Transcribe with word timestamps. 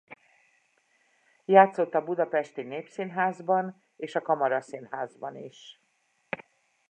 Játszott 1.45 1.93
a 1.93 2.03
budapesti 2.03 2.61
Népszínházban 2.61 3.83
és 3.95 4.15
a 4.15 4.21
Kamaraszínházban 4.21 5.35
is. 5.35 5.79